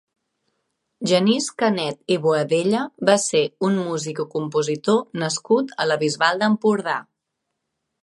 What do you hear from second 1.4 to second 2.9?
Canet i Boadella